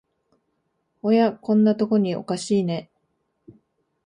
[1.03, 2.89] おや、こんなとこにおかしいね